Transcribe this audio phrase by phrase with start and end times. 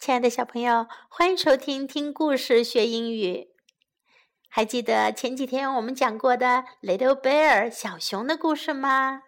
[0.00, 3.50] 亲爱的小朋友，欢迎收听听故事学英语。
[4.48, 9.24] 还记得前几天我们讲过的 Little Bear 小熊的故事吗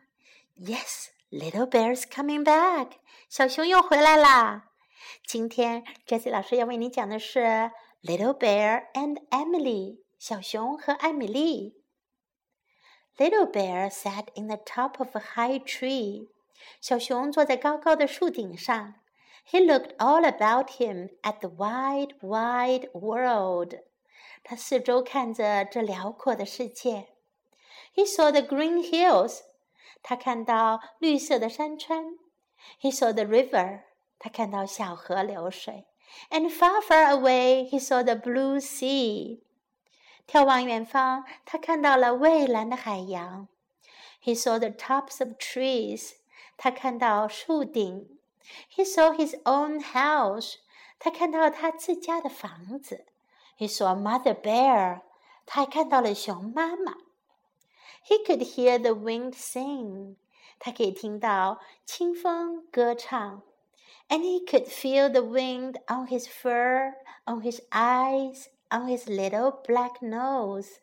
[0.58, 2.92] ？Yes, Little Bear's coming back。
[3.28, 4.70] 小熊又回来啦。
[5.26, 7.70] 今天 Jessie 老师要为你讲的是
[8.02, 11.82] Little Bear and Emily 小熊和艾米丽。
[13.18, 16.28] Little Bear sat in the top of a high tree。
[16.80, 18.94] 小熊坐在高高的树顶上。
[19.49, 23.79] He looked all about him at the wide, wide world.
[24.43, 27.07] 他四周看着这辽阔的世界。
[27.95, 29.41] He saw the green hills.
[30.03, 32.17] 他看到绿色的山川。
[32.81, 33.83] He saw the river.
[34.19, 35.85] 他看到小河流水。
[36.29, 39.41] And far, far away, he saw the blue sea.
[40.27, 43.47] 眺望远方，他看到了蔚蓝的海洋。
[44.23, 46.13] He saw the tops of trees.
[46.57, 48.17] 他看到树顶。
[48.68, 50.56] He saw his own house.
[50.98, 53.04] 他看到了他自家的房子。
[53.58, 55.02] He saw Mother Bear.
[55.46, 56.94] 他还看到了熊妈妈。
[58.06, 60.16] He could hear the wind sing.
[60.58, 63.42] 他可以听到清风歌唱。
[64.08, 70.00] And he could feel the wind on his fur, on his eyes, on his little black
[70.00, 70.78] nose.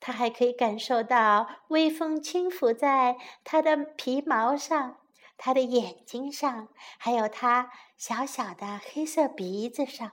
[0.00, 4.96] 他还可以感受到微风轻拂在他的皮毛上。
[5.36, 6.68] 他的眼睛上，
[6.98, 10.12] 还有他小小的黑色鼻子上。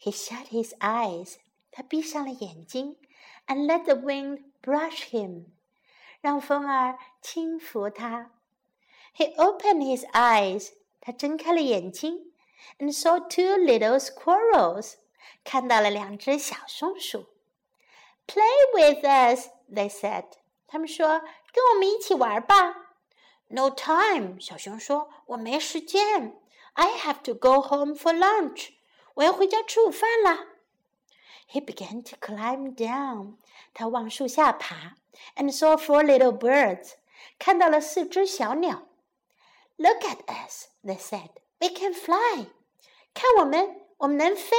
[0.00, 1.36] He shut his eyes，
[1.70, 2.96] 他闭上了眼睛
[3.46, 5.46] ，and let the wind brush him，
[6.20, 8.32] 让风儿轻拂他。
[9.16, 12.32] He opened his eyes，他睁开了眼睛
[12.78, 14.94] ，and saw two little squirrels，
[15.42, 17.26] 看到了两只小松鼠。
[18.26, 20.26] Play with us，they said，
[20.66, 21.08] 他们说，
[21.52, 22.87] 跟我们一起玩吧。
[23.49, 26.39] No time，小熊说：“我没时间。
[26.73, 28.69] I have to go home for lunch。
[29.13, 30.47] 我要回家吃午饭啦。”
[31.51, 33.35] He began to climb down。
[33.75, 34.95] 他往树下爬，
[35.35, 36.93] and saw four little birds。
[37.37, 38.87] 看到了四只小鸟。
[39.77, 42.47] Look at us，they said。We can fly。
[43.13, 44.55] 看我们，我们能飞。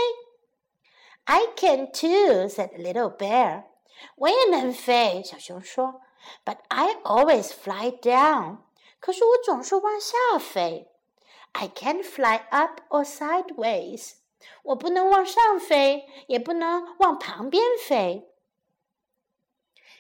[1.25, 3.65] I can too，said little bear。
[4.17, 6.01] 我也能飞，小熊说。
[6.45, 8.59] But I always fly down。
[9.01, 10.91] 可是我总是往下飞。
[11.53, 14.15] I can't fly up or sideways。
[14.63, 18.31] 我不能往上飞，也不能往旁边飞。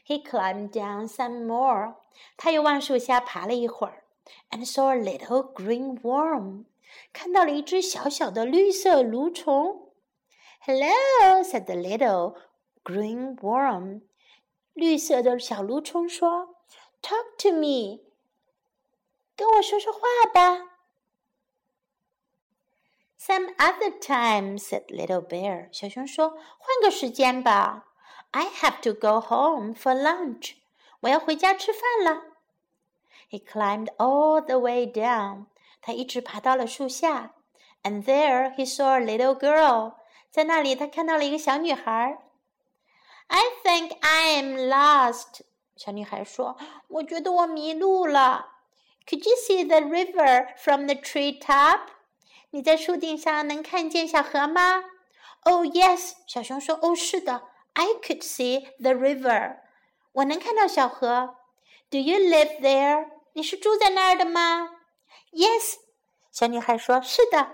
[0.07, 1.97] He climbed down some more。
[2.37, 4.05] 他又往树下爬了一会儿，
[4.51, 6.65] and saw a little green worm。
[7.13, 9.93] 看到了一只小小的绿色蠕虫。
[10.61, 12.37] Hello，said the little
[12.85, 14.03] green worm。
[14.75, 16.57] 绿色的小蠕虫说：“
[17.03, 18.01] Talk to me。”
[19.40, 20.02] 跟我说说话
[20.34, 20.66] 吧。
[23.18, 25.70] Some other time, said Little Bear.
[25.72, 27.86] 小熊说：“换个时间吧。
[28.32, 30.56] I have to go home for lunch.
[31.00, 32.24] 我要回家吃饭了。”
[33.32, 35.46] He climbed all the way down.
[35.82, 37.32] 他一直爬到了树下。
[37.84, 39.94] And there he saw a little girl.
[40.30, 42.20] 在那里，他看到了一个小女孩。
[43.28, 45.44] I think I am lost.
[45.78, 46.58] 小女孩说
[46.90, 48.56] ：“我觉得我迷路了。”
[49.09, 51.81] Could you see the river from the tree top？
[52.51, 54.85] 你在树顶上能看见小河吗？
[55.43, 56.79] Oh yes，小熊说。
[56.81, 57.43] 哦，是的，
[57.75, 59.59] I could see the river。
[60.13, 61.37] 我能看到小河。
[61.91, 63.11] Do you live there？
[63.35, 64.71] 你是住在那儿的吗？
[65.33, 65.75] Yes，
[66.31, 67.01] 小女孩说。
[67.03, 67.51] 是的。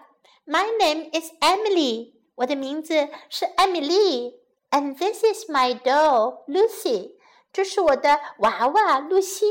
[0.47, 2.15] My name is Emily。
[2.37, 4.41] 我的名字是艾米丽。
[4.71, 7.17] And this is my doll, Lucy。
[7.53, 9.47] 这是我的娃娃露西。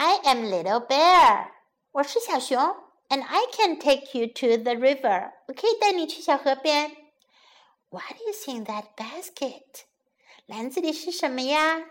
[0.00, 1.52] I am little bear，
[1.92, 2.58] 我是小熊，
[3.08, 6.96] and I can take you to the river，我可以带你去小河边。
[7.88, 9.84] What is in that basket？
[10.46, 11.90] 篮子里是什么呀？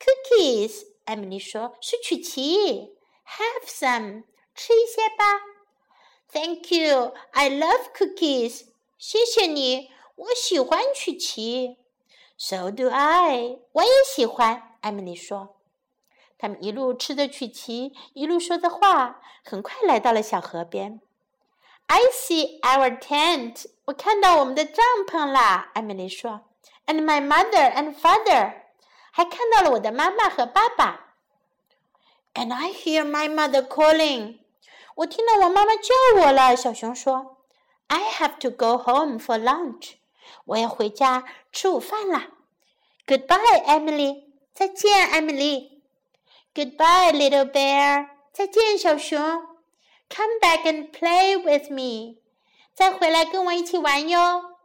[0.00, 2.96] Cookies，艾米丽说，是曲奇。
[3.26, 5.40] Have some，吃一些吧。
[6.32, 8.66] Thank you，I love cookies。
[8.98, 11.76] 谢谢你，我喜欢曲奇。
[12.36, 14.76] So do I，我也喜欢。
[14.80, 15.53] 艾米丽说。
[16.37, 20.99] 他们一路吃着曲奇，一路说着话，很快来到了小河边。
[21.87, 25.71] I see our tent，我看到我们的帐篷啦。
[25.73, 26.41] 艾米丽说
[26.87, 28.53] ，And my mother and father，
[29.11, 31.15] 还看到了我的妈妈和爸爸。
[32.33, 34.39] And I hear my mother calling，
[34.95, 36.55] 我听到我妈妈叫我了。
[36.55, 37.37] 小熊说
[37.87, 39.93] ，I have to go home for lunch，
[40.45, 42.27] 我要回家吃午饭啦。
[43.05, 44.23] Goodbye，Emily，
[44.53, 45.74] 再见，艾米丽。
[46.55, 48.07] Goodbye, little bear.
[48.31, 49.19] 再见，小熊。
[50.09, 52.21] Come back and play with me.
[52.73, 54.57] 再回来跟我一起玩哟。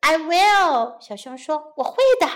[0.00, 2.26] I will，小熊说：“我会的。”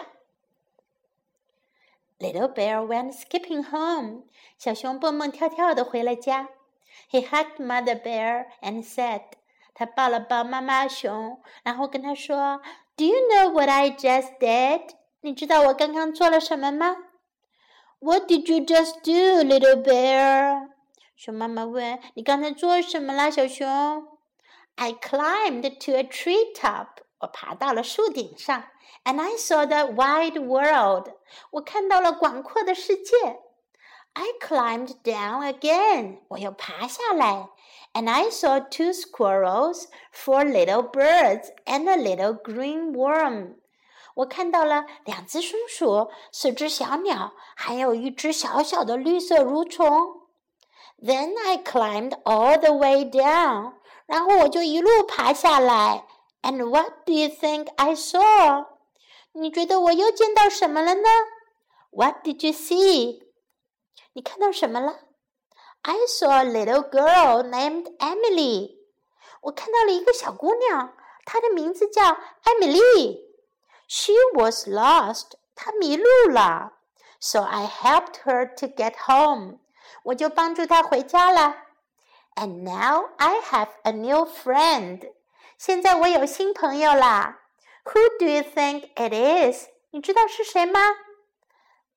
[2.20, 4.24] Little bear went skipping home.
[4.58, 6.50] 小熊蹦蹦跳跳的回了家。
[7.10, 9.22] He hugged Mother Bear and said.
[9.72, 12.60] 他抱了抱妈妈熊，然后跟他说
[12.96, 14.90] ：“Do you know what I just did？
[15.22, 16.94] 你知道我刚刚做了什么吗
[18.01, 20.69] ？”What did you just do, little bear？
[21.15, 24.05] 熊妈妈问：“你刚才做什么啦，小熊？”
[24.75, 26.87] I climbed to a tree top.
[27.19, 28.65] 我爬到了树顶上，
[29.03, 31.13] and I saw the wide world。
[31.49, 33.39] 我看到了广阔的世界。
[34.13, 36.19] I climbed down again。
[36.27, 37.49] 我又爬下来，
[37.93, 43.55] and I saw two squirrels, four little birds, and a little green worm。
[44.14, 50.22] 我看到了两只松鼠，四只小鸟，还有一只小小的绿色蠕虫。
[51.02, 53.74] Then I climbed all the way down。
[54.06, 56.06] 然后我就一路爬下来。
[56.42, 58.66] And what do you think I saw？
[59.32, 61.08] 你觉得我又见到什么了呢
[61.90, 63.22] ？What did you see？
[64.12, 64.98] 你看到什么了
[65.82, 68.76] ？I saw a little girl named Emily。
[69.40, 70.94] 我看到了一个小姑娘，
[71.24, 73.31] 她的名字叫艾米丽。
[73.94, 75.32] She was lost。
[75.54, 76.72] 她迷路了。
[77.20, 79.58] So I helped her to get home。
[80.04, 81.56] 我就帮助她回家了。
[82.36, 85.12] And now I have a new friend。
[85.58, 87.40] 现在我有新朋友啦。
[87.84, 89.68] Who do you think it is？
[89.90, 90.80] 你知道是谁吗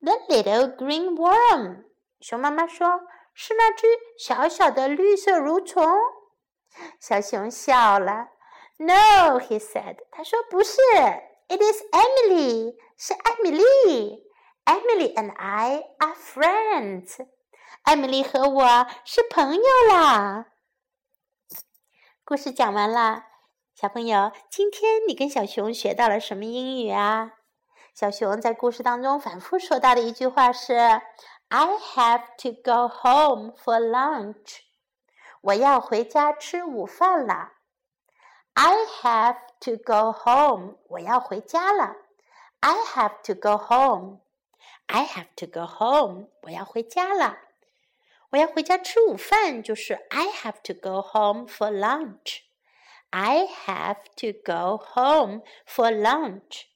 [0.02, 1.86] ？The little green worm。
[2.20, 3.88] 熊妈妈说：“是那只
[4.20, 5.98] 小小的绿色蠕虫。”
[7.00, 8.32] 小熊笑了。
[8.80, 10.00] No，he said。
[10.12, 10.82] 他说：“不是
[11.48, 14.24] ，It is Emily，是艾米丽。
[14.66, 17.28] Emily and I are friends。
[17.84, 20.48] 艾米丽和我是朋友啦。”
[22.26, 23.26] 故事讲完了。
[23.76, 27.34] 小朋友，今天你跟小熊学到了什么英语啊？
[27.94, 30.74] 小熊在故事当中反复说到的一句话是
[31.50, 34.62] ：“I have to go home for lunch。”
[35.42, 37.52] 我要回家吃午饭了。
[38.55, 40.77] I have to go home。
[40.89, 41.97] 我要回家了。
[42.61, 46.29] I have to go home。I have to go home。
[46.43, 47.39] 我要回家了。
[48.31, 56.67] 我要回家吃午饭，就是 I have to go home for lunch。I have to go home for lunch。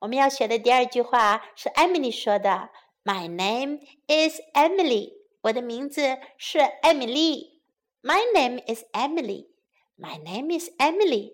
[0.00, 2.70] 我们要学的第二句话是艾米丽说的：“
[3.04, 5.12] My name is Emily。”
[5.42, 7.62] 我的名字是艾米丽。
[8.02, 9.48] My name is Emily。
[9.97, 11.33] My name is Emily。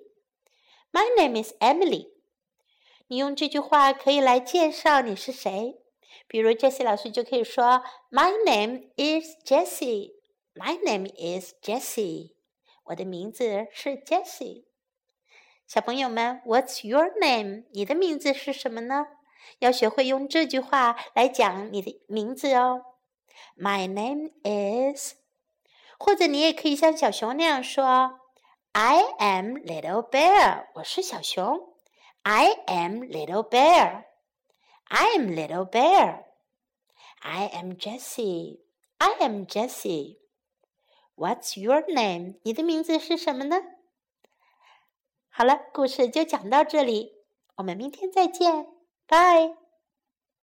[0.91, 2.09] My name is Emily。
[3.07, 5.81] 你用这句话可以来介绍你是谁。
[6.27, 10.13] 比如 Jessie 老师就可以说：“My name is Jessie。”
[10.55, 12.33] My name is Jessie。
[12.85, 14.65] 我的名字是 Jessie。
[15.65, 17.63] 小朋友们，What's your name？
[17.71, 19.07] 你的名字是什么呢？
[19.59, 22.83] 要学会用这句话来讲你的名字哦。
[23.57, 25.13] My name is，
[25.97, 28.19] 或者你也可以像小熊那样说
[28.72, 30.68] ：I am little bear。
[30.74, 31.74] 我是小熊。
[32.22, 42.40] I am little bear。I am little bear。I am Jessie。I am Jessie。What's your name？
[42.42, 43.62] 你的名字是什么呢？
[45.28, 47.12] 好了，故事就讲到这里，
[47.56, 48.66] 我们明天再见，
[49.06, 49.56] 拜。